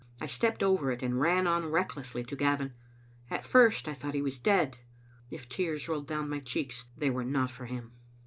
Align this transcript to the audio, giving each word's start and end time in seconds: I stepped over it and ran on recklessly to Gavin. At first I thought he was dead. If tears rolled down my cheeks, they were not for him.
I 0.19 0.25
stepped 0.25 0.63
over 0.63 0.89
it 0.91 1.03
and 1.03 1.21
ran 1.21 1.45
on 1.45 1.69
recklessly 1.69 2.23
to 2.23 2.35
Gavin. 2.35 2.73
At 3.29 3.45
first 3.45 3.87
I 3.87 3.93
thought 3.93 4.15
he 4.15 4.21
was 4.23 4.39
dead. 4.39 4.79
If 5.29 5.47
tears 5.47 5.87
rolled 5.87 6.07
down 6.07 6.27
my 6.27 6.39
cheeks, 6.39 6.85
they 6.97 7.11
were 7.11 7.23
not 7.23 7.51
for 7.51 7.67
him. 7.67 7.91